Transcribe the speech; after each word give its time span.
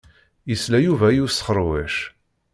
Yesla 0.49 0.77
Yuba 0.85 1.07
i 1.11 1.19
usxeṛwec. 1.25 1.95